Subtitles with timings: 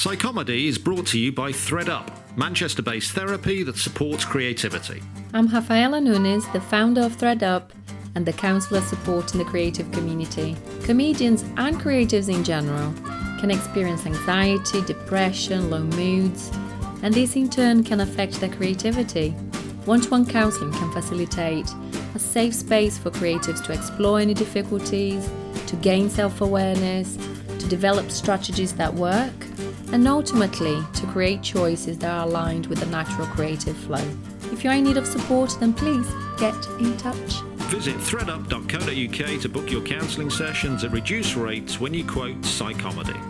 [0.00, 5.02] Psychomedy is brought to you by ThreadUp, Manchester based therapy that supports creativity.
[5.34, 7.68] I'm Rafaela Nunes, the founder of ThreadUp
[8.14, 10.56] and the counselor supporting the creative community.
[10.84, 12.94] Comedians and creatives in general
[13.40, 16.50] can experience anxiety, depression, low moods,
[17.02, 19.32] and this in turn can affect their creativity.
[19.84, 21.70] One to one counseling can facilitate
[22.14, 25.28] a safe space for creatives to explore any difficulties,
[25.66, 27.18] to gain self awareness,
[27.58, 29.34] to develop strategies that work,
[29.92, 34.04] and ultimately to create choices that are aligned with the natural creative flow.
[34.52, 37.40] If you're in need of support, then please get in touch.
[37.70, 43.29] Visit threadup.co.uk to book your counselling sessions at reduced rates when you quote Psychomedy.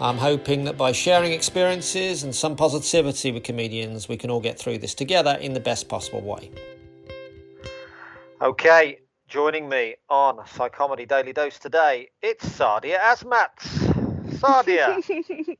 [0.00, 4.58] I'm hoping that by sharing experiences and some positivity with comedians, we can all get
[4.58, 6.50] through this together in the best possible way.
[8.40, 13.66] Okay, joining me on Psychomedy Daily Dose today, it's Sadia Azmats.
[14.38, 15.02] Sadia,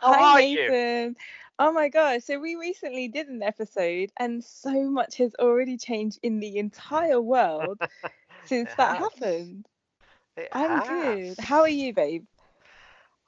[0.00, 1.08] how Hi, are Nathan.
[1.10, 1.14] you?
[1.60, 2.24] Oh my gosh.
[2.24, 7.20] So we recently did an episode and so much has already changed in the entire
[7.20, 7.78] world
[8.46, 8.98] since that has.
[8.98, 9.66] happened.
[10.36, 11.36] It I'm has.
[11.36, 11.44] good.
[11.44, 12.24] How are you, babe?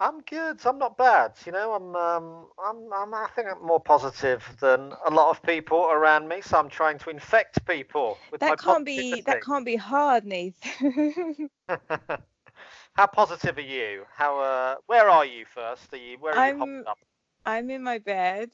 [0.00, 0.64] I'm good.
[0.66, 1.32] I'm not bad.
[1.46, 5.42] You know, I'm, um, I'm, I'm, I think I'm more positive than a lot of
[5.42, 6.40] people around me.
[6.40, 10.24] So I'm trying to infect people with my That can't be that can't be hard,
[10.24, 11.50] Nathan.
[12.94, 14.04] How positive are you?
[14.14, 14.38] How?
[14.40, 15.92] Uh, where are you first?
[15.92, 16.18] Are you?
[16.18, 16.98] Where are I'm- hopped up?
[17.46, 18.50] I'm in my bed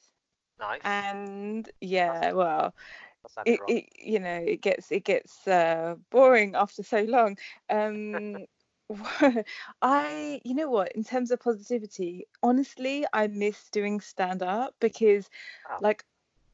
[0.59, 0.83] Nice.
[0.83, 2.75] and yeah, well,
[3.37, 7.37] That it, it you know, it gets it gets uh boring after so long.
[7.69, 8.47] Um
[9.83, 15.29] I, you know what, in terms of positivity, honestly, I miss doing stand up because,
[15.81, 16.05] like,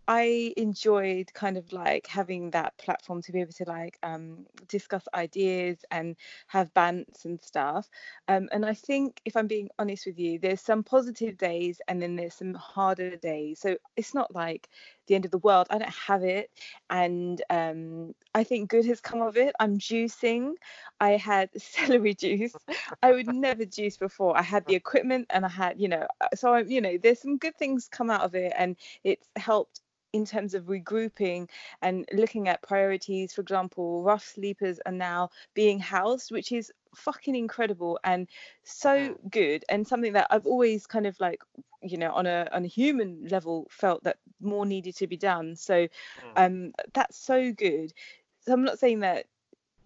[0.09, 5.05] I enjoyed kind of like having that platform to be able to like um, discuss
[5.15, 6.17] ideas and
[6.49, 7.89] have bants and stuff.
[8.27, 12.03] Um, and I think, if I'm being honest with you, there's some positive days and
[12.03, 13.61] then there's some harder days.
[13.61, 14.69] So it's not like
[15.11, 15.67] the end of the world.
[15.69, 16.51] I don't have it.
[16.89, 19.55] And um, I think good has come of it.
[19.61, 20.53] I'm juicing.
[21.01, 22.55] I had celery juice.
[23.03, 24.39] I would never juice before.
[24.39, 27.21] I had the equipment and I had, you know, uh, so I, you know, there's
[27.21, 29.81] some good things come out of it and it's helped
[30.13, 31.49] in terms of regrouping
[31.83, 33.33] and looking at priorities.
[33.33, 38.29] For example, rough sleepers are now being housed, which is fucking incredible and
[38.65, 41.41] so good and something that I've always kind of like
[41.83, 45.57] you know on a on a human level felt that more needed to be done.
[45.57, 45.89] So
[46.37, 47.93] um that's so good.
[48.41, 49.27] So I'm not saying that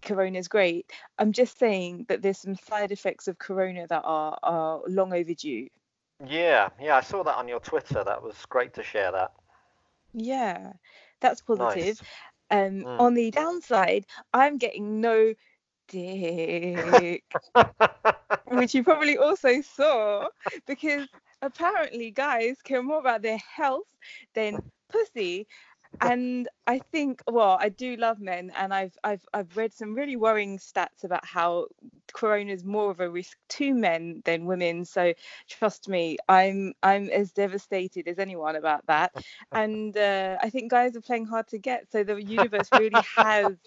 [0.01, 0.91] corona is great.
[1.17, 5.67] I'm just saying that there's some side effects of corona that are are long overdue.
[6.25, 8.03] Yeah, yeah, I saw that on your Twitter.
[8.03, 9.31] That was great to share that.
[10.13, 10.73] yeah
[11.21, 12.01] that's positive.
[12.49, 12.97] Um Mm.
[12.97, 15.33] on the downside i'm getting no
[15.87, 17.23] dick
[18.47, 20.27] which you probably also saw
[20.67, 21.07] because
[21.45, 23.87] apparently guys care more about their health
[24.35, 25.47] than pussy.
[26.01, 30.15] And i think well i do love men and i've i've i've read some really
[30.17, 31.67] worrying stats about how
[32.13, 34.85] corona is more of a risk to men than women.
[34.85, 35.13] So
[35.49, 39.13] trust me i'm i'm as devastated as anyone about that.
[39.53, 43.57] And uh, i think guys are playing hard to get so the universe really has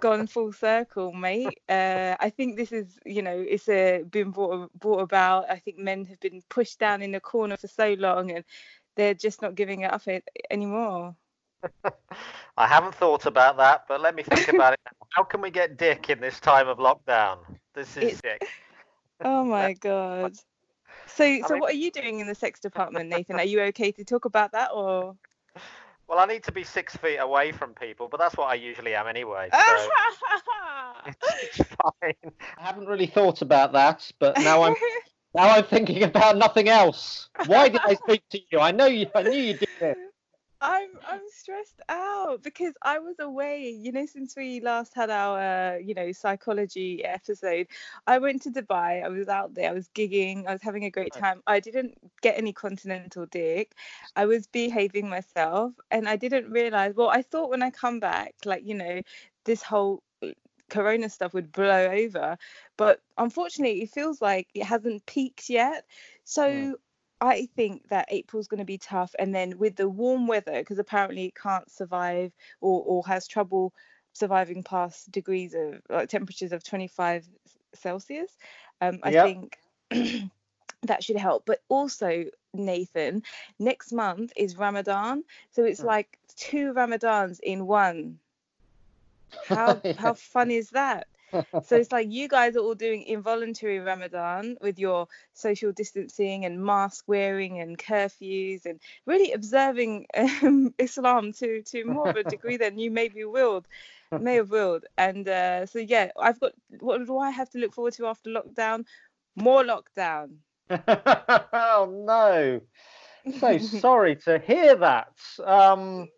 [0.00, 1.60] gone full circle, mate.
[1.68, 5.50] Uh, I think this is, you know, it's uh, been brought brought about.
[5.50, 8.44] I think men have been pushed down in the corner for so long, and
[8.96, 11.14] they're just not giving it up a- anymore.
[12.56, 14.80] I haven't thought about that, but let me think about it.
[15.10, 17.38] How can we get dick in this time of lockdown?
[17.74, 18.48] This is It's- sick.
[19.24, 20.34] Oh my god.
[21.06, 23.36] So, so mean- what are you doing in the sex department, Nathan?
[23.36, 25.14] Are you okay to talk about that, or?
[26.08, 28.94] Well, I need to be six feet away from people, but that's what I usually
[28.94, 29.48] am anyway.
[29.50, 29.58] So
[31.42, 32.32] it's fine.
[32.58, 34.74] I haven't really thought about that, but now I'm
[35.34, 37.28] now I'm thinking about nothing else.
[37.46, 38.58] Why did I speak to you?
[38.58, 39.06] I know you.
[39.14, 39.96] I knew you did it.
[40.62, 45.74] I'm I'm stressed out because I was away, you know, since we last had our,
[45.74, 47.66] uh, you know, psychology episode.
[48.06, 49.04] I went to Dubai.
[49.04, 49.70] I was out there.
[49.70, 50.46] I was gigging.
[50.46, 51.42] I was having a great time.
[51.48, 53.74] I didn't get any continental dick.
[54.16, 58.34] I was behaving myself and I didn't realize, well, I thought when I come back,
[58.44, 59.02] like, you know,
[59.44, 60.28] this whole uh,
[60.70, 62.38] corona stuff would blow over
[62.78, 65.84] but unfortunately it feels like it hasn't peaked yet
[66.24, 66.76] so Mm.
[67.22, 70.78] I think that April's going to be tough, and then with the warm weather, because
[70.80, 73.72] apparently it can't survive or, or has trouble
[74.12, 77.28] surviving past degrees of like temperatures of 25
[77.74, 78.36] Celsius.
[78.80, 79.24] Um, I Yep.
[79.24, 79.56] think
[80.82, 81.44] that should help.
[81.46, 82.24] But also,
[82.54, 83.22] Nathan,
[83.58, 85.22] next month is Ramadan,
[85.52, 85.84] so it's Hmm.
[85.84, 88.18] like two Ramadans in one.
[89.42, 89.94] How Yeah.
[89.96, 91.06] how fun is that?
[91.64, 96.64] So it's like you guys are all doing involuntary Ramadan with your social distancing and
[96.64, 102.56] mask wearing and curfews and really observing um, Islam to to more of a degree
[102.56, 103.66] than you maybe willed,
[104.10, 104.84] may have willed.
[104.98, 108.30] And uh, so yeah, I've got what do I have to look forward to after
[108.30, 108.84] lockdown?
[109.36, 110.36] More lockdown.
[110.70, 112.60] oh no.
[113.38, 115.12] So sorry to hear that.
[115.44, 116.08] Um,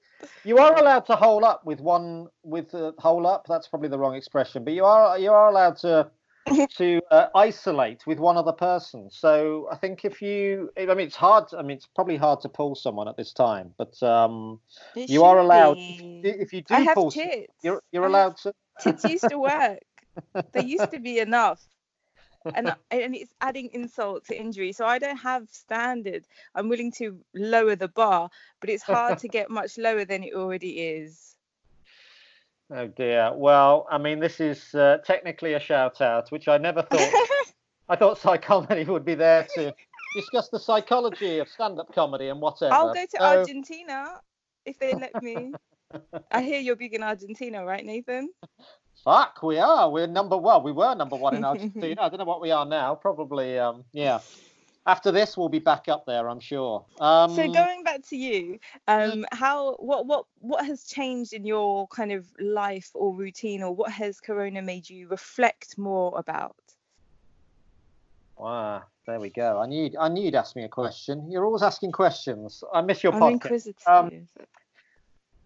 [0.45, 3.47] you are allowed to hole up with one with uh, hole up.
[3.49, 6.11] That's probably the wrong expression, but you are you are allowed to
[6.77, 9.11] to uh, isolate with one other person.
[9.11, 11.45] So I think if you, I mean, it's hard.
[11.57, 14.61] I mean, it's probably hard to pull someone at this time, but um,
[14.97, 15.77] It you are allowed.
[15.77, 16.21] be.
[16.23, 17.53] If, if you do I have pull, tits.
[17.63, 18.53] you're you're I allowed to.
[18.81, 19.79] tits used to work.
[20.53, 21.61] They used to be enough.
[22.55, 24.73] And and it's adding insult to injury.
[24.73, 26.25] So I don't have standard.
[26.55, 28.29] I'm willing to lower the bar,
[28.61, 31.37] but it's hard to get much lower than it already is.
[32.71, 33.33] Oh dear.
[33.35, 37.13] Well, I mean, this is uh, technically a shout out, which I never thought.
[37.89, 39.75] I thought psychomedy would be there to
[40.17, 42.73] discuss the psychology of stand-up comedy and whatever.
[42.73, 44.21] I'll go to So- Argentina
[44.65, 45.53] if they let me.
[46.33, 48.31] I hear you're big in Argentina, right, Nathan?
[49.03, 49.91] Fuck, we are.
[49.91, 50.63] We're number one.
[50.63, 52.01] We were number one in Argentina.
[52.03, 52.95] I don't know what we are now.
[52.95, 54.21] Probably, um, yeah.
[54.87, 56.85] After this, we'll be back up there, I'm sure.
[57.01, 61.89] Um, So going back to you, um, how what what what has changed in your
[61.89, 66.57] kind of life or routine, or what has Corona made you reflect more about?
[68.37, 69.59] Wow, there we go.
[69.59, 71.31] I knew, I knew you'd ask me a question.
[71.31, 72.63] You're always asking questions.
[72.73, 73.33] I miss your I'm podcast.
[73.33, 73.87] inquisitive.
[73.87, 74.11] Um,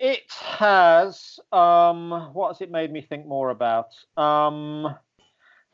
[0.01, 1.39] It has.
[1.53, 3.89] Um, what has it made me think more about?
[4.17, 4.95] Um,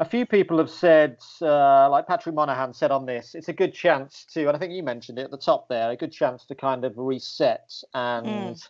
[0.01, 3.73] a few people have said, uh, like Patrick Monahan said on this, it's a good
[3.73, 6.45] chance to, and I think you mentioned it at the top there, a good chance
[6.47, 8.61] to kind of reset and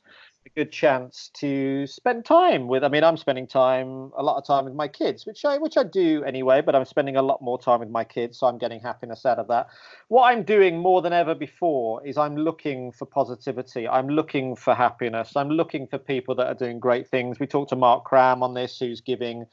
[0.47, 2.85] a good chance to spend time with.
[2.85, 5.77] I mean, I'm spending time, a lot of time with my kids, which I which
[5.77, 8.59] I do anyway, but I'm spending a lot more time with my kids, so I'm
[8.59, 9.69] getting happiness out of that.
[10.09, 13.89] What I'm doing more than ever before is I'm looking for positivity.
[13.89, 15.37] I'm looking for happiness.
[15.37, 17.39] I'm looking for people that are doing great things.
[17.39, 19.47] We talked to Mark Cram on this, who's giving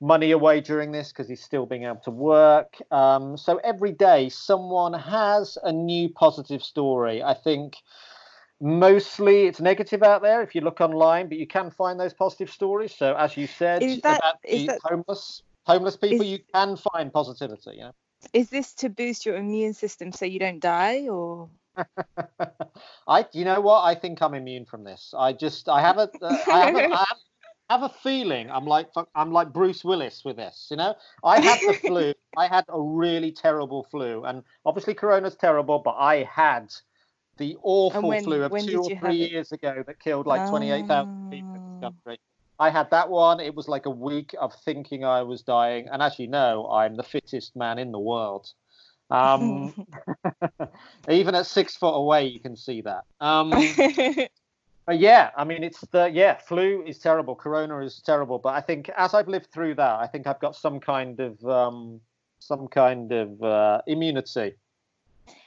[0.00, 2.76] money away during this because he's still being able to work.
[2.90, 7.22] Um, so every day, someone has a new positive story.
[7.22, 7.76] I think
[8.62, 12.48] mostly it's negative out there if you look online, but you can find those positive
[12.48, 12.94] stories.
[12.94, 16.76] So as you said Is that- about the that- homeless homeless people, is- you can
[16.76, 17.72] find positivity.
[17.74, 17.92] You know.
[18.32, 21.50] Is this to boost your immune system so you don't die, or
[23.08, 23.82] I, you know what?
[23.82, 25.12] I think I'm immune from this.
[25.16, 27.18] I just, I have a, uh, I have a, I have,
[27.70, 30.68] have a feeling I'm like, I'm like Bruce Willis with this.
[30.70, 30.94] You know,
[31.24, 32.12] I had the flu.
[32.36, 36.72] I had a really terrible flu, and obviously Corona's terrible, but I had
[37.38, 41.54] the awful when- flu of two or three years ago that killed like 28,000 people
[41.54, 42.20] in this country.
[42.58, 43.40] I had that one.
[43.40, 46.94] It was like a week of thinking I was dying, and as you know, I'm
[46.94, 48.52] the fittest man in the world.
[49.10, 49.86] Um,
[51.08, 53.04] even at six foot away, you can see that.
[53.20, 53.50] Um,
[54.86, 58.38] but yeah, I mean, it's the yeah, flu is terrible, corona is terrible.
[58.38, 61.44] But I think as I've lived through that, I think I've got some kind of
[61.44, 62.00] um,
[62.38, 64.54] some kind of uh, immunity.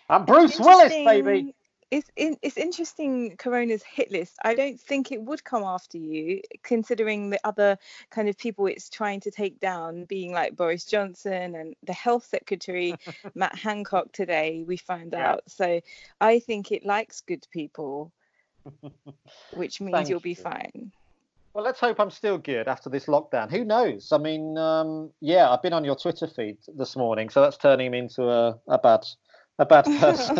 [0.09, 1.54] I'm Bruce Willis, baby.
[1.91, 3.37] It's in, it's interesting.
[3.37, 4.37] Corona's hit list.
[4.43, 7.77] I don't think it would come after you, considering the other
[8.09, 12.25] kind of people it's trying to take down, being like Boris Johnson and the Health
[12.25, 12.95] Secretary
[13.35, 14.63] Matt Hancock today.
[14.67, 15.33] We found Yeah.
[15.33, 15.43] out.
[15.47, 15.79] So
[16.19, 18.11] I think it likes good people,
[19.55, 20.35] which means you'll be you.
[20.35, 20.91] fine.
[21.53, 23.49] Well, let's hope I'm still good after this lockdown.
[23.49, 24.11] Who knows?
[24.11, 27.91] I mean, um, yeah, I've been on your Twitter feed this morning, so that's turning
[27.91, 29.05] me into a, a bad
[29.59, 30.37] a bad person.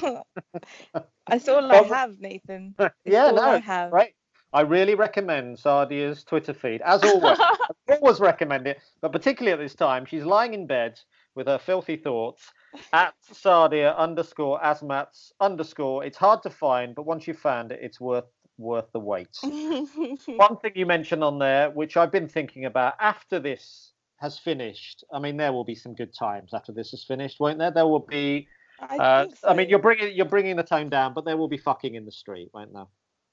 [1.28, 2.76] That's all I have, Nathan.
[3.06, 3.92] yeah, all I no, have.
[3.92, 4.14] right.
[4.54, 7.38] I really recommend Sadia's Twitter feed, as always.
[7.40, 10.98] I always recommend it, but particularly at this time, she's lying in bed
[11.36, 12.54] with her filthy thoughts
[12.94, 16.06] at Sardia underscore azmats underscore.
[16.06, 18.26] It's hard to find, but once you've found it, it's worth
[18.58, 19.36] worth the wait.
[19.42, 25.04] One thing you mentioned on there, which I've been thinking about after this has finished.
[25.14, 27.72] I mean, there will be some good times after this is finished, won't there?
[27.72, 28.48] There will be.
[28.80, 29.48] I, Uh, so.
[29.48, 32.06] I mean, you're bringing you're bringing the tone down, but there will be fucking in
[32.06, 32.86] the street, won't there?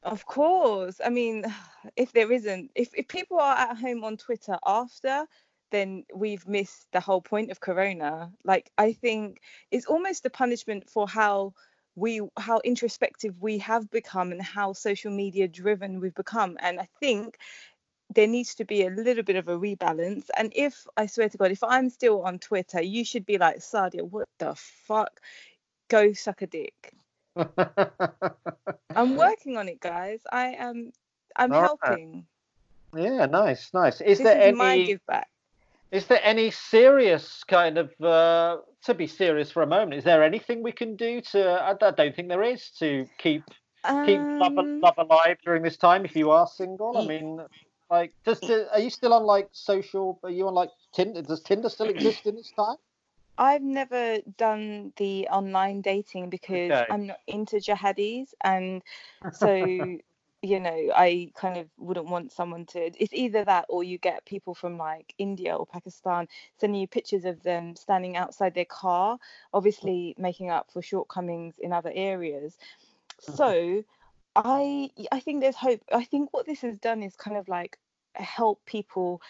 [0.02, 1.00] Of course.
[1.04, 1.44] I mean,
[1.96, 5.26] if there isn't, if, if people are at home on Twitter after,
[5.70, 8.30] then we've missed the whole point of Corona.
[8.44, 11.54] Like, I think it's almost a punishment for how
[11.94, 16.56] we how introspective we have become and how social media driven we've become.
[16.61, 17.38] And I think
[18.14, 20.25] there needs to be a little bit of a rebalance.
[20.37, 23.59] And if I swear to God, if I'm still on Twitter, you should be like,
[23.59, 25.21] Sadia, what the fuck?
[25.88, 26.92] Go suck a dick.
[28.95, 30.21] I'm working on it, guys.
[30.31, 30.92] I am.
[31.37, 31.71] I'm All right.
[31.81, 32.26] helping.
[32.97, 34.00] yeah, nice, nice.
[34.00, 35.28] Is this there is my any give back.
[35.90, 39.95] is there any serious kind of uh, to be serious for a moment?
[39.95, 41.50] Is there anything we can do to?
[41.50, 43.42] I, I don't think there is to keep
[44.04, 46.97] keep love, Um, love alive during this time if you are single.
[46.97, 47.40] I mean,
[47.92, 50.18] like, does are you still on like social?
[50.25, 51.20] Are you on like Tinder?
[51.20, 52.76] Does Tinder still exist in this time?
[53.37, 56.87] I've never done the online dating because Okay.
[56.88, 58.82] I'm not into jihadis, and
[59.32, 62.90] so you know I kind of wouldn't want someone to.
[62.99, 67.26] It's either that or you get people from like India or Pakistan sending you pictures
[67.26, 69.18] of them standing outside their car,
[69.52, 72.56] obviously making up for shortcomings in other areas.
[73.28, 73.37] Mm-hmm.
[73.37, 73.84] So
[74.36, 75.82] I I think there's hope.
[75.92, 77.78] I think what this has done is kind of like
[78.14, 79.20] help people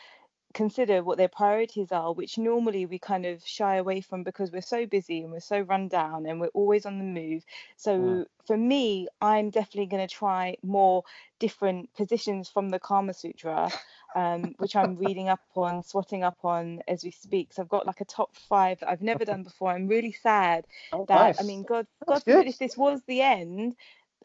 [0.54, 4.60] consider what their priorities are, which normally we kind of shy away from because we're
[4.62, 7.44] so busy and we're so run down and we're always on the move.
[7.76, 8.26] So Mm.
[8.46, 11.04] for me, I'm definitely going to try more
[11.38, 13.70] different positions from the Kama Sutra,
[14.14, 17.52] um, which I'm reading up on, swatting up on as we speak.
[17.52, 19.70] So I've got like a top five that I've never done before.
[19.72, 21.38] I'm really sad Oh, that nice.
[21.38, 23.76] I mean, God, That's God forbid if this was the end,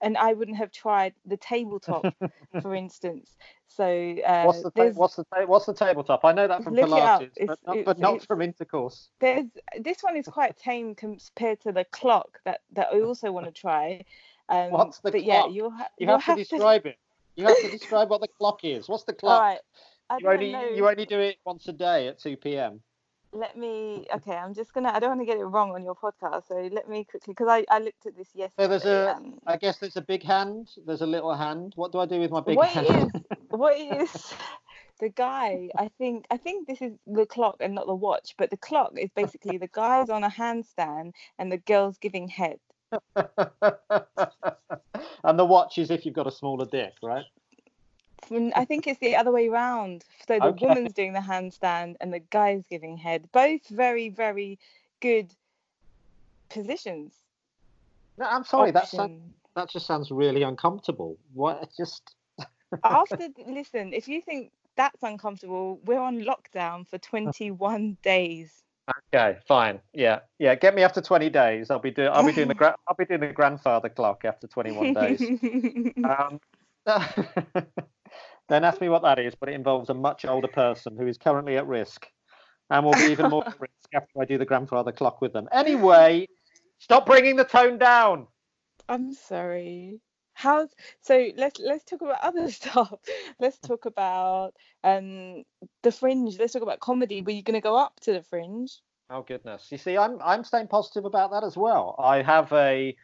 [0.01, 2.05] and I wouldn't have tried the tabletop,
[2.61, 3.35] for instance.
[3.67, 3.83] So
[4.25, 6.25] uh, what's the ta- what's the ta- what's the tabletop?
[6.25, 6.85] I know that from it.
[6.85, 9.09] Pilates, but not, it's- but not it's- from intercourse.
[9.19, 9.45] there's
[9.79, 13.51] this one is quite tame compared to the clock that that I also want to
[13.51, 14.03] try.
[14.49, 15.51] Um, What's the but yeah, clock?
[15.53, 16.97] you'll, ha- You you'll have to describe it.
[17.35, 18.87] You have to describe what the clock is.
[18.87, 19.41] What's the clock?
[19.41, 19.59] right.
[20.19, 20.69] You only know.
[20.69, 22.81] you only do it once a day at two p.m.
[23.33, 24.05] Let me.
[24.15, 24.91] Okay, I'm just gonna.
[24.93, 27.47] I don't want to get it wrong on your podcast, so let me quickly because
[27.49, 28.63] I I looked at this yesterday.
[28.63, 30.71] So there's a, I guess there's a big hand.
[30.85, 31.73] There's a little hand.
[31.75, 33.11] What do I do with my big what hand?
[33.15, 34.33] is what is
[34.99, 38.49] the guy i think i think this is the clock and not the watch but
[38.49, 42.59] the clock is basically the guy's on a handstand and the girl's giving head
[45.23, 47.25] and the watch is if you've got a smaller dick, right?
[48.29, 50.65] Mm, i think it's the other way round so the Okay.
[50.65, 54.59] woman's doing the handstand and the guy's giving head both very very
[55.01, 55.33] good
[56.49, 57.13] positions
[58.17, 58.71] No, I'm sorry.
[58.71, 59.21] That sounds,
[59.55, 61.17] that just sounds really uncomfortable.
[61.33, 61.69] What?
[61.77, 62.15] Just
[62.83, 68.63] after listen if you think that's uncomfortable we're on lockdown for 21 days
[69.13, 69.79] okay, fine.
[69.93, 70.55] Yeah, yeah.
[70.55, 71.69] Get me after 20 days.
[71.69, 72.09] I'll be doing.
[72.09, 72.53] I'll be doing the.
[72.53, 75.21] Gra- I'll be doing the grandfather clock after 21 days.
[76.05, 76.39] Um,
[78.49, 81.17] then ask me what that is, but it involves a much older person who is
[81.17, 82.07] currently at risk
[82.69, 85.47] and will be even more at risk after I do the grandfather clock with them.
[85.51, 86.27] Anyway,
[86.79, 88.27] stop bringing the tone down.
[88.89, 89.99] I'm sorry.
[90.33, 90.69] How's
[91.01, 92.93] so let's let's talk about other stuff.
[93.39, 95.43] Let's talk about um
[95.83, 96.37] the fringe.
[96.39, 97.21] Let's talk about comedy.
[97.21, 98.79] Were you gonna go up to the fringe?
[99.09, 99.67] Oh goodness!
[99.71, 101.95] You see, I'm I'm staying positive about that as well.
[101.97, 102.95] I have a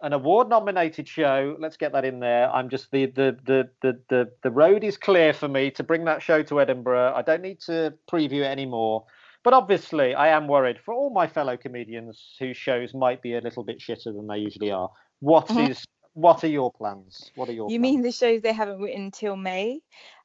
[0.00, 1.56] an award nominated show.
[1.58, 2.50] Let's get that in there.
[2.50, 6.04] I'm just the the the the the, the road is clear for me to bring
[6.04, 7.12] that show to Edinburgh.
[7.14, 9.04] I don't need to preview it anymore.
[9.44, 13.40] But obviously, I am worried for all my fellow comedians whose shows might be a
[13.40, 14.90] little bit shitter than they usually are.
[15.20, 15.84] What Mhm.
[16.14, 17.30] what are your plans?
[17.36, 19.80] What are your You mean the shows they haven't written till May?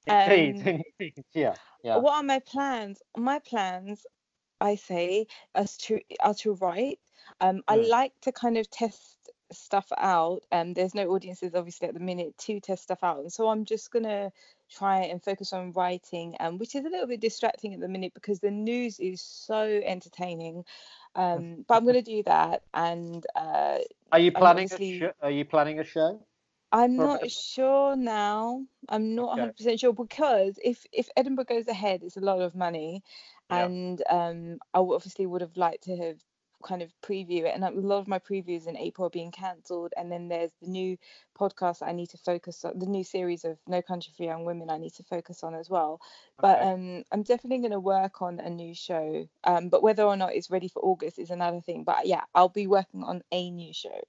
[0.06, 0.30] plans?
[0.30, 1.26] Indeed, um, indeed.
[1.34, 1.98] Yeah, yeah.
[1.98, 3.02] What are my plans?
[3.16, 4.06] My plans,
[4.60, 7.00] I say, as to are to write.
[7.40, 7.90] Um, I Mm.
[7.90, 9.23] like to kind of test
[9.54, 10.44] stuff out.
[10.52, 13.66] Um, there's no audiences obviously at the minute to test stuff out, and so I'm
[13.66, 14.32] just gonna
[14.70, 18.14] try and focus on writing, um, which is a little bit distracting at the minute
[18.14, 20.66] because the news is so entertaining.
[21.16, 23.80] Um, but I'm gonna do that, and uh,
[24.12, 24.70] Are you planning?
[24.72, 26.26] Obviously- sh- are you planning a show?
[26.72, 28.66] I'm not sure now.
[28.90, 29.52] I'm not Okay.
[29.76, 33.04] 100% sure because if if Edinburgh goes ahead, it's a lot of money,
[33.52, 33.66] Yeah.
[33.66, 36.18] and um, I obviously would have liked to have
[36.64, 37.54] kind of preview it.
[37.56, 40.70] And a lot of my previews in April are being cancelled, and then there's the
[40.70, 40.98] new
[41.40, 44.70] podcast I need to focus on, the new series of No Country for Young Women
[44.70, 46.02] I need to focus on as well.
[46.40, 49.28] But um, I'm definitely going to work on a new show.
[49.44, 51.84] Um, but whether or not it's ready for August is another thing.
[51.84, 54.02] But yeah, I'll be working on a new show.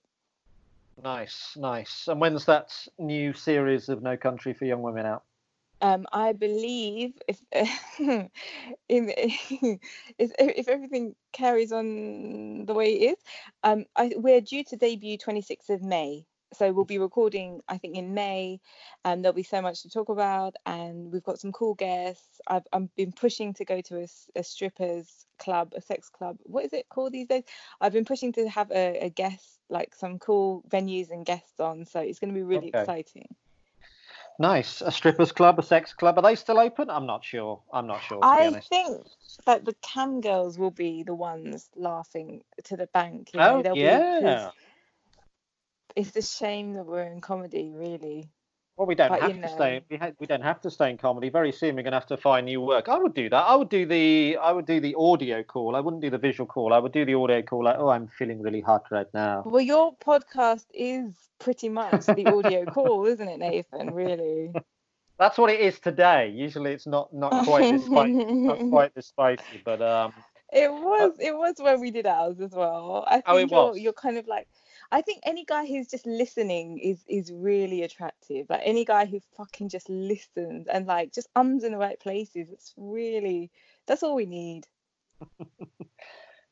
[1.02, 2.08] Nice, nice.
[2.08, 5.24] And when's that new series of No Country for Young Women out?
[5.84, 8.30] Um, I believe if in,
[8.88, 13.18] if if everything carries on the way it is,
[13.64, 16.24] um, I, we're due to debut 26th of May.
[16.54, 18.60] So we'll be recording, I think, in May,
[19.04, 20.54] and there'll be so much to talk about.
[20.64, 22.40] And we've got some cool guests.
[22.46, 26.38] I've I've been pushing to go to a, a strippers club, a sex club.
[26.44, 27.44] What is it called these days?
[27.80, 31.84] I've been pushing to have a, a guest, like some cool venues and guests on.
[31.84, 32.80] So it's going to be really Okay.
[32.80, 33.28] exciting.
[34.38, 34.80] Nice.
[34.80, 36.18] A strippers club, a sex club.
[36.18, 36.90] Are they still open?
[36.90, 37.60] I'm not sure.
[37.72, 38.16] I'm not sure.
[38.16, 38.68] To be I honest.
[38.68, 39.06] think
[39.46, 43.30] that the cam girls will be the ones laughing to the bank.
[43.32, 43.80] You know, Oh they'll be-
[45.96, 48.28] it's a shame that we're in comedy, really.
[48.76, 49.82] Well, we don't but, have to stay.
[49.88, 51.28] We, ha- we don't have to stay in comedy.
[51.28, 52.88] Very soon, we're going to have to find new work.
[52.88, 53.36] I would do that.
[53.36, 54.36] I would do the.
[54.36, 55.76] I would do the audio call.
[55.76, 56.72] I wouldn't do the visual call.
[56.72, 57.64] I would do the audio call.
[57.64, 59.44] Like, oh, I'm feeling really hot right now.
[59.46, 63.94] Well, your podcast is pretty much the audio call, isn't it, Nathan?
[63.94, 64.50] Really.
[65.20, 66.30] That's what it is today.
[66.34, 68.12] Usually, it's not not quite this spicy.
[68.12, 70.12] not quite this spicy, but um,
[70.52, 73.04] It was it was when we did ours as well.
[73.06, 74.48] I think Oh, it you're you're kind of like
[74.92, 78.46] I think any guy who's just listening is is really attractive.
[78.48, 82.48] Like any guy who fucking just listens and like just ums in the right places.
[82.50, 83.50] It's really
[83.86, 84.66] that's all we need.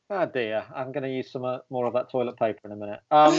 [0.09, 2.75] oh dear, I'm going to use some uh, more of that toilet paper in a
[2.75, 2.99] minute.
[3.11, 3.33] Um,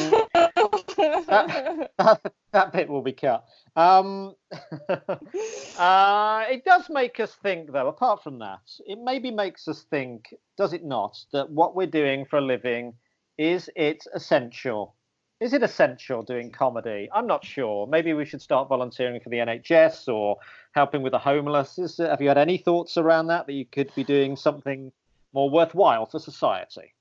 [1.26, 1.90] that,
[2.52, 3.44] that bit will be cut.
[3.76, 4.34] Um,
[4.88, 7.88] uh, it does make us think, though.
[7.88, 12.24] Apart from that, it maybe makes us think, does it not, that what we're doing
[12.24, 12.94] for a living
[13.38, 14.94] is it essential?
[15.40, 17.08] Is it essential doing comedy?
[17.12, 17.86] I'm not sure.
[17.86, 20.38] Maybe we should start volunteering for the NHS or
[20.72, 21.78] helping with the homeless.
[21.78, 23.46] Is, have you had any thoughts around that?
[23.46, 24.92] That you could be doing something
[25.32, 26.94] more worthwhile for society?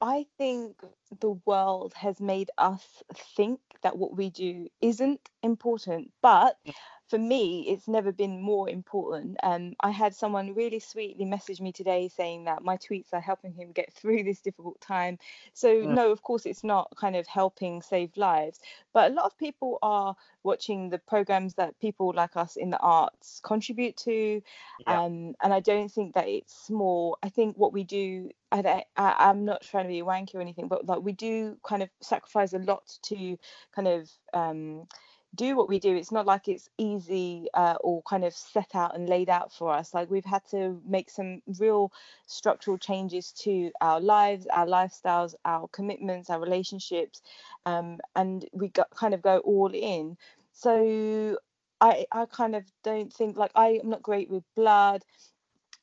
[0.00, 0.76] I think
[1.20, 6.74] the world has made us think that what we do isn't important, but mm.
[7.08, 9.36] For me, it's never been more important.
[9.42, 13.52] Um, I had someone really sweetly message me today saying that my tweets are helping
[13.52, 15.18] him get through this difficult time.
[15.52, 15.94] So, Mm.
[15.94, 18.60] no, of course, it's not kind of helping save lives,
[18.92, 22.78] but a lot of people are watching the programs that people like us in the
[22.78, 24.42] arts contribute to.
[24.80, 25.02] Yeah.
[25.02, 27.18] Um, and I don't think that it's small.
[27.22, 30.68] I think what we do I, I, am not trying to be wanky or anything,
[30.68, 33.36] but like we do kind of sacrifice a lot to
[33.74, 34.86] kind of um,
[35.34, 35.94] do what we do.
[35.94, 39.72] It's not like it's easy uh, or kind of set out and laid out for
[39.72, 39.94] us.
[39.94, 41.92] Like we've had to make some real
[42.26, 47.22] structural changes to our lives, our lifestyles, our commitments, our relationships,
[47.66, 50.16] um, and we got, kind of go all in.
[50.52, 51.38] So
[51.80, 55.04] I, I kind of don't think like I am not great with blood.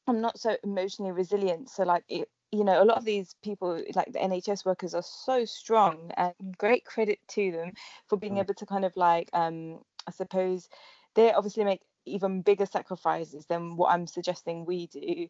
[0.08, 1.70] I'm not so emotionally resilient.
[1.70, 5.04] So like it, you know, a lot of these people, like the NHS workers, are
[5.04, 7.74] so strong, and great credit to them
[8.08, 10.70] for being able to kind of like, um, I suppose,
[11.16, 15.28] they obviously make even bigger sacrifices than what I'm suggesting we do.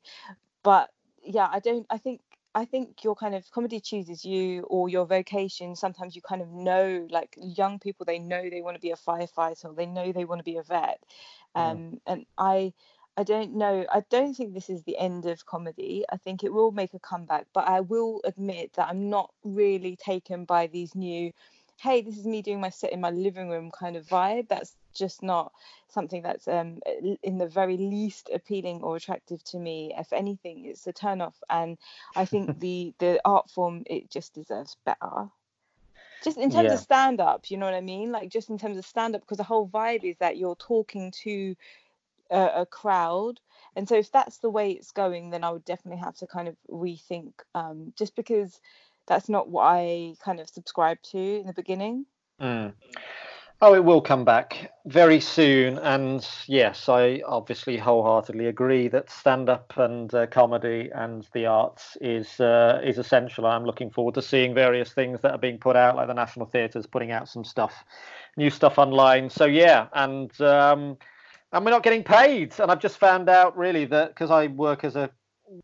[0.63, 0.89] But
[1.23, 1.85] yeah, I don't.
[1.89, 2.21] I think
[2.53, 5.75] I think your kind of comedy chooses you or your vocation.
[5.75, 8.95] Sometimes you kind of know, like young people, they know they want to be a
[8.95, 11.01] firefighter, or they know they want to be a vet.
[11.55, 11.71] Mm.
[11.71, 12.73] Um, and I,
[13.17, 13.85] I don't know.
[13.91, 16.03] I don't think this is the end of comedy.
[16.09, 19.95] I think it will make a comeback, but I will admit that I'm not really
[19.95, 21.31] taken by these new,
[21.79, 24.47] hey, this is me doing my set in my living room kind of vibe.
[24.47, 25.51] That's just not
[25.89, 26.79] something that's um
[27.23, 29.93] in the very least appealing or attractive to me.
[29.97, 31.77] If anything, it's a turn off, and
[32.15, 35.29] I think the the art form it just deserves better.
[36.23, 36.73] Just in terms Yeah.
[36.73, 38.11] of stand up, you know what I mean?
[38.11, 41.11] Like just in terms of stand up, because the whole vibe is that you're talking
[41.23, 41.55] to
[42.31, 43.39] a, a crowd,
[43.75, 46.47] and so if that's the way it's going, then I would definitely have to kind
[46.47, 47.33] of rethink.
[47.53, 48.59] Um, just because
[49.07, 52.05] that's not what I kind of subscribed to in the beginning.
[52.39, 52.73] Mm.
[53.63, 55.77] Oh, it will come back very soon.
[55.77, 61.95] And yes, I obviously wholeheartedly agree that stand up and uh, comedy and the arts
[62.01, 63.45] is uh, is essential.
[63.45, 66.47] I'm looking forward to seeing various things that are being put out, like the National
[66.47, 67.85] Theatre's putting out some stuff,
[68.35, 69.29] new stuff online.
[69.29, 70.97] So yeah, and um,
[71.51, 72.53] and we're not getting paid.
[72.59, 75.09] And I've just found out really that because I work as a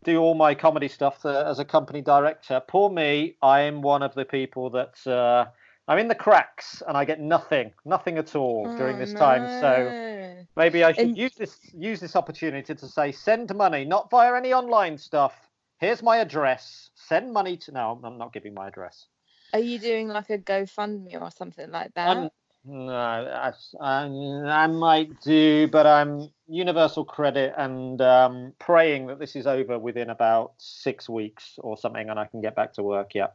[0.04, 2.60] do all my comedy stuff uh, as a company director.
[2.68, 5.06] Poor me, I am one of the people that.
[5.06, 5.46] Uh,
[5.90, 9.48] I'm in the cracks and I get nothing, nothing at all during Oh, this time.
[9.62, 14.10] So maybe I should And- use this use this opportunity to say send money, not
[14.10, 15.48] via any online stuff.
[15.78, 16.90] Here's my address.
[16.94, 17.72] Send money to.
[17.72, 19.06] No, I'm not giving my address.
[19.54, 22.08] Are you doing like a GoFundMe or something like that?
[22.18, 22.28] I'm,
[22.68, 29.36] no, I, I, I might do, but I'm universal credit and um, praying that this
[29.36, 33.14] is over within about six weeks or something, and I can get back to work.
[33.14, 33.28] Yeah.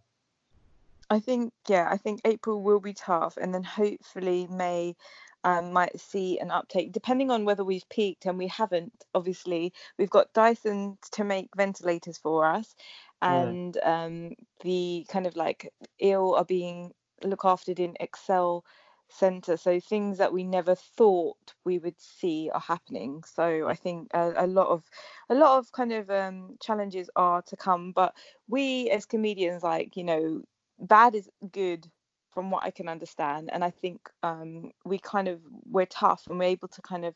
[1.10, 4.96] I think yeah, I think April will be tough, and then hopefully May
[5.44, 9.04] um, might see an uptake, depending on whether we've peaked and we haven't.
[9.16, 12.76] Obviously, we've got Dyson to make ventilators for us,
[13.24, 16.94] and um, the kind of like ill are being
[17.24, 18.64] looked after in Excel
[19.10, 24.08] center so things that we never thought we would see are happening so i think
[24.14, 24.84] a, a lot of
[25.30, 28.16] a lot of kind of um, challenges are to come but
[28.48, 30.42] we as comedians like you know
[30.80, 31.88] bad is good
[32.34, 33.50] from what I can understand.
[33.52, 35.40] And I think um, we kind of
[35.70, 37.16] we're tough and we're able to kind of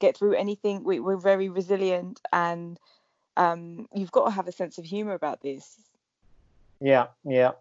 [0.00, 0.82] get through anything.
[0.84, 2.78] We, we're very resilient, and
[3.36, 5.76] um, you've got to have a sense of humor about this.
[6.80, 7.52] Yeah, yeah.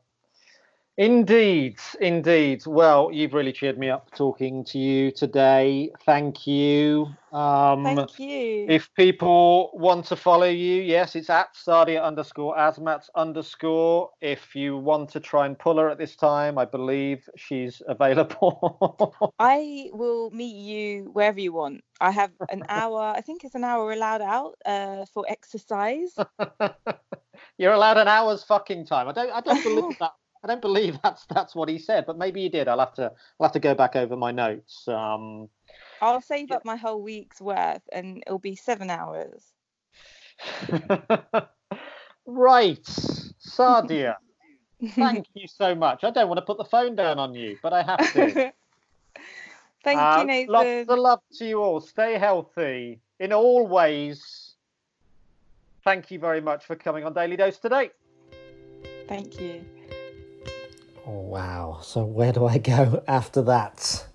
[0.97, 2.67] Indeed, indeed.
[2.67, 5.91] Well, you've really cheered me up talking to you today.
[6.05, 7.07] Thank you.
[7.31, 8.67] Um, Thank you.
[8.69, 14.11] If people want to follow you, yes, it's at Sadia underscore Azmat underscore.
[14.21, 19.33] If you want to try and pull her at this time, I believe she's available.
[19.39, 21.81] I will meet you wherever you want.
[22.01, 26.13] I have an hour, I think it's an hour allowed out uh, for exercise.
[27.57, 29.07] You're allowed an hour's fucking time.
[29.07, 30.11] I don't I don't believe that
[30.43, 32.67] I don't believe that's that's what he said, but maybe he did.
[32.67, 34.87] I'll have to I'll have to go back over my notes.
[34.87, 35.49] Um,
[36.01, 39.45] I'll save up my whole week's worth, and it'll be seven hours.
[42.25, 44.15] right, Sadia.
[44.95, 46.03] thank you so much.
[46.03, 48.51] I don't want to put the phone down on you, but I have to.
[49.83, 50.53] thank uh, you, Nathan.
[50.53, 51.79] Lots of love to you all.
[51.79, 54.55] Stay healthy in all ways.
[55.85, 57.91] Thank you very much for coming on Daily Dose today.
[59.07, 59.65] Thank you.
[61.05, 61.79] Wow.
[61.81, 64.05] So, where do I go after that?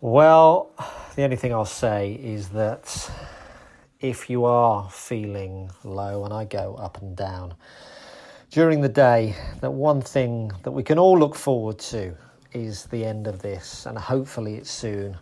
[0.00, 0.70] Well,
[1.14, 3.10] the only thing I'll say is that
[4.00, 7.54] if you are feeling low, and I go up and down
[8.50, 12.14] during the day, that one thing that we can all look forward to
[12.52, 15.16] is the end of this, and hopefully it's soon.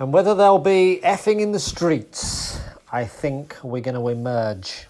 [0.00, 2.58] And whether there'll be effing in the streets,
[2.90, 4.86] I think we're going to emerge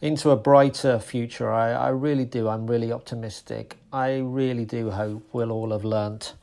[0.00, 1.50] into a brighter future.
[1.52, 2.48] I, I really do.
[2.48, 3.76] I'm really optimistic.
[3.92, 6.34] I really do hope we'll all have learnt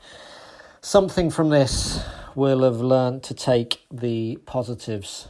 [0.82, 2.04] something from this.
[2.36, 5.28] We'll have learnt to take the positives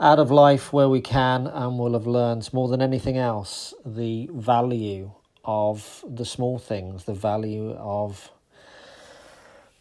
[0.00, 4.28] out of life where we can, and we'll have learned more than anything else the
[4.32, 5.12] value
[5.44, 8.30] of the small things, the value of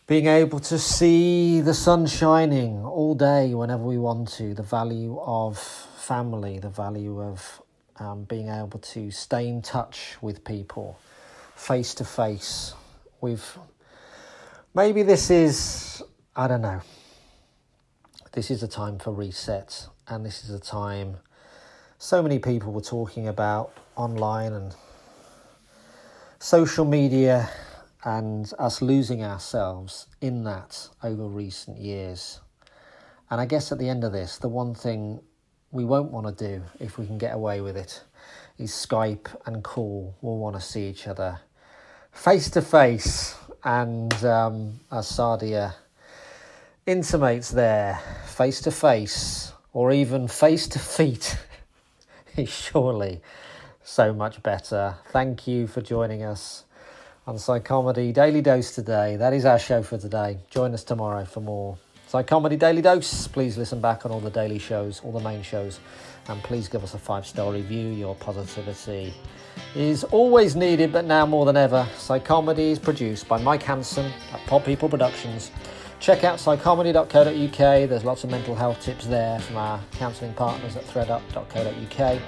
[0.07, 5.19] being able to see the sun shining all day whenever we want to, the value
[5.19, 7.61] of family, the value of
[7.97, 10.99] um, being able to stay in touch with people
[11.55, 12.73] face to face.
[13.21, 13.57] We've
[14.73, 16.03] maybe this is,
[16.35, 16.81] I don't know,
[18.33, 21.17] this is a time for reset, and this is a time
[22.03, 24.75] so many people were talking about online and
[26.37, 27.49] social media
[28.03, 32.41] and us losing ourselves in that over recent years.
[33.31, 35.21] And I guess at the end of this, the one thing
[35.73, 38.01] we won't want to do if we can get away with it
[38.57, 40.15] is Skype and call.
[40.21, 41.41] We'll want to see each other
[42.13, 45.73] face to face, and um, as Sadia
[46.85, 51.37] intimates there, face to face, or even face to feet,
[52.37, 53.21] is surely
[53.83, 54.95] so much better.
[55.07, 56.65] Thank you for joining us
[57.25, 59.15] on Psychomedy Daily Dose today.
[59.15, 60.37] That is our show for today.
[60.49, 61.77] Join us tomorrow for more.
[62.13, 63.27] Psychomedy Daily Dose.
[63.27, 65.79] Please listen back on all the daily shows, all the main shows,
[66.27, 67.87] and please give us a five star review.
[67.87, 69.15] Your positivity
[69.75, 71.87] is always needed, but now more than ever.
[71.95, 75.49] Psychomedy is produced by Mike Hanson at Pod People Productions.
[75.99, 77.89] Check out psychomedy.co.uk.
[77.89, 82.21] There's lots of mental health tips there from our counselling partners at threadup.co.uk.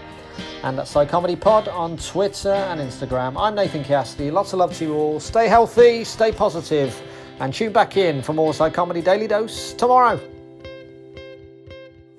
[0.63, 3.35] And at Psychomedy Pod on Twitter and Instagram.
[3.37, 4.31] I'm Nathan Cassidy.
[4.31, 5.19] Lots of love to you all.
[5.19, 6.99] Stay healthy, stay positive
[7.39, 10.19] and tune back in for more Comedy Daily Dose tomorrow.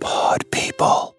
[0.00, 1.15] Pod people.